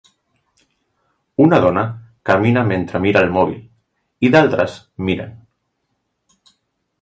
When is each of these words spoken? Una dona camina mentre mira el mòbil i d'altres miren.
Una 1.43 1.59
dona 1.65 1.83
camina 2.29 2.63
mentre 2.69 3.01
mira 3.03 3.23
el 3.27 3.29
mòbil 3.37 4.27
i 4.29 4.33
d'altres 4.37 4.79
miren. 5.11 5.37